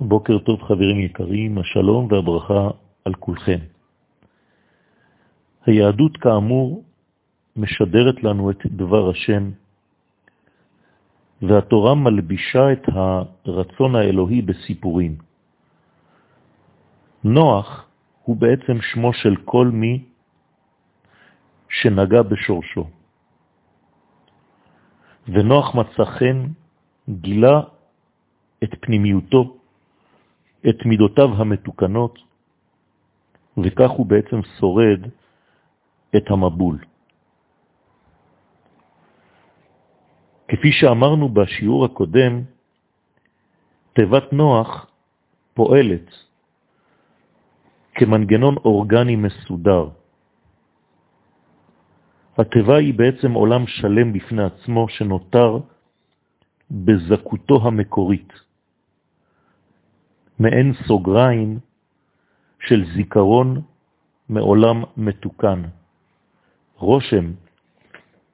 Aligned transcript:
בוקר 0.00 0.38
טוב 0.38 0.62
חברים 0.62 1.00
יקרים, 1.00 1.58
השלום 1.58 2.08
והברכה 2.10 2.68
על 3.04 3.14
כולכם. 3.14 3.58
היהדות 5.66 6.16
כאמור 6.16 6.84
משדרת 7.56 8.24
לנו 8.24 8.50
את 8.50 8.66
דבר 8.66 9.10
השם, 9.10 9.50
והתורה 11.42 11.94
מלבישה 11.94 12.72
את 12.72 12.82
הרצון 13.44 13.94
האלוהי 13.96 14.42
בסיפורים. 14.42 15.18
נוח 17.24 17.86
הוא 18.22 18.36
בעצם 18.36 18.80
שמו 18.80 19.12
של 19.12 19.36
כל 19.44 19.66
מי 19.68 20.04
שנגע 21.68 22.22
בשורשו. 22.22 22.90
ונוח 25.28 25.74
מצא 25.74 26.04
חן, 26.04 26.46
גילה 27.08 27.60
את 28.64 28.70
פנימיותו, 28.80 29.56
את 30.68 30.86
מידותיו 30.86 31.28
המתוקנות, 31.36 32.18
וכך 33.58 33.90
הוא 33.90 34.06
בעצם 34.06 34.40
שורד 34.58 35.00
את 36.16 36.30
המבול. 36.30 36.78
כפי 40.48 40.72
שאמרנו 40.72 41.28
בשיעור 41.28 41.84
הקודם, 41.84 42.42
תיבת 43.92 44.32
נוח 44.32 44.86
פועלת 45.54 46.10
כמנגנון 47.94 48.56
אורגני 48.56 49.16
מסודר. 49.16 49.88
התיבה 52.38 52.76
היא 52.76 52.94
בעצם 52.94 53.32
עולם 53.32 53.66
שלם 53.66 54.12
בפני 54.12 54.42
עצמו 54.42 54.88
שנותר 54.88 55.58
בזכותו 56.70 57.60
המקורית, 57.66 58.32
מעין 60.38 60.72
סוגריים 60.86 61.58
של 62.60 62.84
זיכרון 62.96 63.62
מעולם 64.28 64.82
מתוקן, 64.96 65.62
רושם 66.76 67.32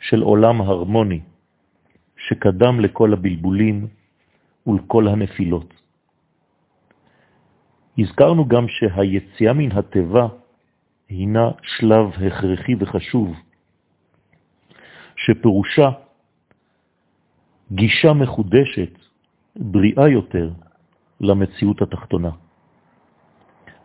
של 0.00 0.22
עולם 0.22 0.60
הרמוני 0.60 1.20
שקדם 2.16 2.80
לכל 2.80 3.12
הבלבולים 3.12 3.86
ולכל 4.66 5.08
הנפילות. 5.08 5.74
הזכרנו 7.98 8.48
גם 8.48 8.68
שהיציאה 8.68 9.52
מן 9.52 9.72
הטבע 9.72 10.26
הינה 11.08 11.50
שלב 11.62 12.06
הכרחי 12.26 12.74
וחשוב, 12.78 13.36
שפירושה 15.16 15.90
גישה 17.72 18.12
מחודשת, 18.12 18.98
בריאה 19.56 20.08
יותר, 20.08 20.50
למציאות 21.22 21.82
התחתונה. 21.82 22.30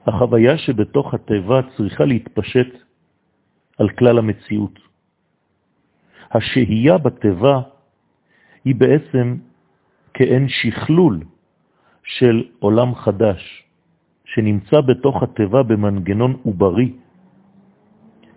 החוויה 0.07 0.57
שבתוך 0.57 1.13
הטבע 1.13 1.61
צריכה 1.77 2.05
להתפשט 2.05 2.71
על 3.77 3.89
כלל 3.89 4.17
המציאות. 4.17 4.79
השהייה 6.31 6.97
בטבע 6.97 7.61
היא 8.65 8.75
בעצם 8.75 9.37
כאין 10.13 10.49
שכלול 10.49 11.23
של 12.03 12.43
עולם 12.59 12.95
חדש, 12.95 13.63
שנמצא 14.25 14.81
בתוך 14.81 15.23
הטבע 15.23 15.61
במנגנון 15.63 16.33
עוברי, 16.43 16.93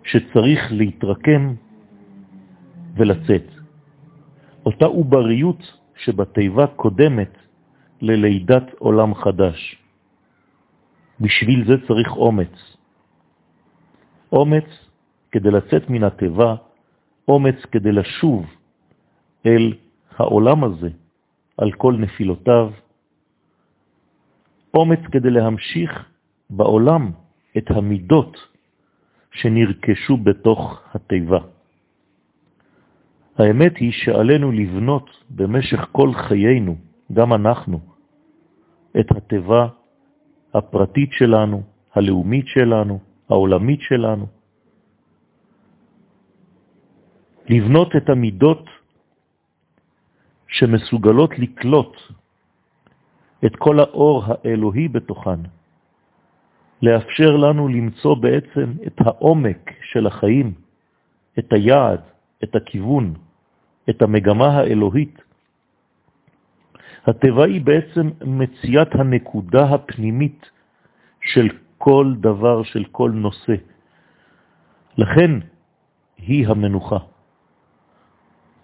שצריך 0.03 0.59
להתרקם 0.71 1.53
ולצאת. 2.95 3.47
אותה 4.65 4.85
עובריות 4.85 5.61
שבטבע 5.95 6.67
קודמת 6.67 7.40
ללידת 8.01 8.73
עולם 8.79 9.15
חדש. 9.15 9.77
בשביל 11.19 11.67
זה 11.67 11.87
צריך 11.87 12.11
אומץ. 12.11 12.77
אומץ 14.31 14.69
כדי 15.31 15.51
לצאת 15.51 15.89
מן 15.89 16.03
הטבע, 16.03 16.55
אומץ 17.27 17.55
כדי 17.71 17.91
לשוב 17.91 18.45
אל 19.45 19.73
העולם 20.17 20.63
הזה, 20.63 20.89
על 21.57 21.71
כל 21.71 21.93
נפילותיו, 21.93 22.71
אומץ 24.73 24.99
כדי 25.11 25.29
להמשיך 25.29 25.91
בעולם 26.49 27.11
את 27.57 27.71
המידות 27.71 28.37
שנרכשו 29.31 30.17
בתוך 30.17 30.81
הטבע. 30.93 31.39
האמת 33.37 33.77
היא 33.77 33.91
שעלינו 33.91 34.51
לבנות 34.51 35.09
במשך 35.29 35.87
כל 35.91 36.13
חיינו, 36.13 36.75
גם 37.13 37.33
אנחנו, 37.33 37.79
את 38.99 39.11
הטבע 39.11 39.67
הפרטית 40.53 41.09
שלנו, 41.11 41.63
הלאומית 41.95 42.47
שלנו, 42.47 42.99
העולמית 43.29 43.81
שלנו. 43.81 44.27
לבנות 47.49 47.95
את 47.95 48.09
המידות 48.09 48.65
שמסוגלות 50.47 51.39
לקלוט 51.39 51.97
את 53.45 53.55
כל 53.55 53.79
האור 53.79 54.23
האלוהי 54.27 54.87
בתוכן, 54.87 55.39
לאפשר 56.81 57.37
לנו 57.37 57.67
למצוא 57.67 58.15
בעצם 58.15 58.73
את 58.87 58.95
העומק 58.97 59.71
של 59.91 60.07
החיים, 60.07 60.53
את 61.39 61.53
היעד, 61.53 62.01
את 62.43 62.55
הכיוון, 62.55 63.13
את 63.89 64.01
המגמה 64.01 64.57
האלוהית. 64.57 65.30
הטבע 67.07 67.43
היא 67.43 67.61
בעצם 67.61 68.09
מציאת 68.25 68.95
הנקודה 68.95 69.63
הפנימית 69.63 70.49
של 71.21 71.49
כל 71.77 72.13
דבר, 72.19 72.63
של 72.63 72.83
כל 72.91 73.11
נושא. 73.11 73.55
לכן 74.97 75.31
היא 76.17 76.47
המנוחה. 76.47 76.97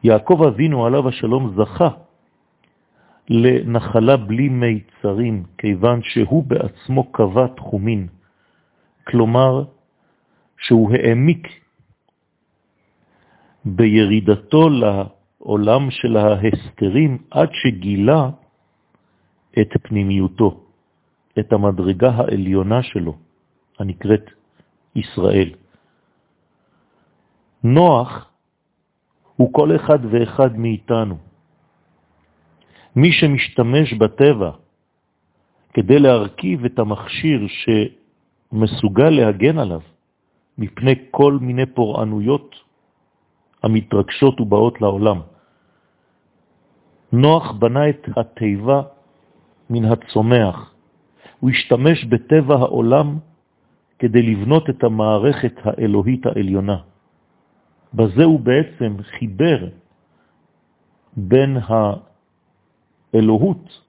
יעקב 0.03 0.43
אבינו 0.47 0.85
עליו 0.85 1.07
השלום 1.09 1.55
זכה 1.57 1.89
לנחלה 3.29 4.17
בלי 4.17 4.49
מיצרים, 4.49 5.43
כיוון 5.57 5.99
שהוא 6.03 6.43
בעצמו 6.43 7.11
קבע 7.11 7.47
תחומין. 7.47 8.07
כלומר, 9.03 9.63
שהוא 10.57 10.91
העמיק 10.93 11.47
בירידתו 13.65 14.69
לעולם 15.47 15.91
של 15.91 16.17
ההסתרים 16.17 17.17
עד 17.31 17.49
שגילה 17.53 18.29
את 19.61 19.71
פנימיותו, 19.81 20.59
את 21.39 21.53
המדרגה 21.53 22.09
העליונה 22.09 22.83
שלו, 22.83 23.15
הנקראת 23.79 24.25
ישראל. 24.95 25.49
נוח 27.63 28.29
הוא 29.35 29.53
כל 29.53 29.75
אחד 29.75 29.99
ואחד 30.11 30.57
מאיתנו. 30.59 31.17
מי 32.95 33.11
שמשתמש 33.11 33.93
בטבע 33.93 34.51
כדי 35.73 35.99
להרכיב 35.99 36.65
את 36.65 36.79
המכשיר 36.79 37.47
שמסוגל 37.47 39.09
להגן 39.09 39.57
עליו 39.57 39.81
מפני 40.57 40.95
כל 41.11 41.37
מיני 41.41 41.65
פורענויות 41.65 42.55
המתרגשות 43.63 44.41
ובאות 44.41 44.81
לעולם. 44.81 45.36
נוח 47.11 47.51
בנה 47.51 47.89
את 47.89 48.07
הטבע 48.17 48.81
מן 49.69 49.85
הצומח. 49.85 50.73
הוא 51.39 51.49
השתמש 51.49 52.05
בטבע 52.05 52.55
העולם 52.55 53.17
כדי 53.99 54.21
לבנות 54.21 54.69
את 54.69 54.83
המערכת 54.83 55.53
האלוהית 55.63 56.25
העליונה. 56.25 56.77
בזה 57.93 58.23
הוא 58.23 58.39
בעצם 58.39 58.97
חיבר 59.03 59.67
בין 61.17 61.57
האלוהות 63.13 63.81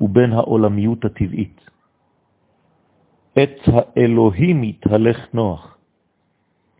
ובין 0.00 0.32
העולמיות 0.32 1.04
הטבעית. 1.04 1.60
את 3.32 3.58
האלוהים 3.66 4.62
התהלך 4.62 5.18
נוח, 5.34 5.76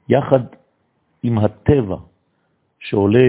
יחד 0.08 0.40
עם 1.22 1.38
הטבע 1.38 1.96
שעולה 2.78 3.28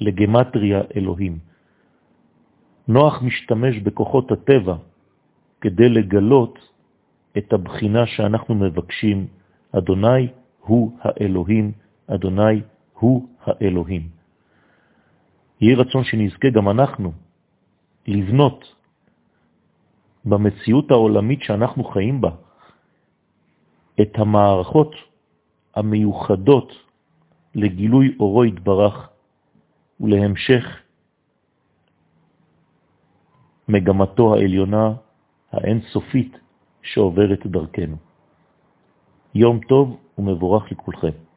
לגמטריה 0.00 0.80
אלוהים. 0.96 1.38
נוח 2.88 3.22
משתמש 3.22 3.78
בכוחות 3.78 4.32
הטבע 4.32 4.76
כדי 5.60 5.88
לגלות 5.88 6.58
את 7.38 7.52
הבחינה 7.52 8.06
שאנחנו 8.06 8.54
מבקשים, 8.54 9.26
אדוני 9.72 10.28
הוא 10.60 10.92
האלוהים, 11.00 11.72
אדוני 12.06 12.60
הוא 12.98 13.28
האלוהים. 13.44 14.08
יהי 15.60 15.74
רצון 15.74 16.04
שנזכה 16.04 16.50
גם 16.50 16.68
אנחנו 16.68 17.12
לבנות 18.06 18.74
במציאות 20.24 20.90
העולמית 20.90 21.42
שאנחנו 21.42 21.84
חיים 21.84 22.20
בה 22.20 22.30
את 24.00 24.12
המערכות 24.18 24.94
המיוחדות 25.74 26.72
לגילוי 27.54 28.16
אורו 28.20 28.44
התברך 28.44 29.08
ולהמשך 30.00 30.64
מגמתו 33.68 34.34
העליונה 34.34 34.92
האינסופית 35.52 36.36
שעוברת 36.82 37.46
דרכנו. 37.46 37.96
יום 39.34 39.60
טוב 39.68 40.00
ומבורך 40.18 40.72
לכולכם. 40.72 41.29